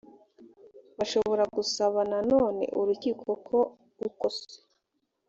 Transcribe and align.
bashobora 0.97 1.43
gusaba 1.55 1.99
na 2.11 2.19
none 2.31 2.63
urukiko 2.79 3.29
ko 3.47 3.57
uko 4.07 4.25
c 4.35 4.37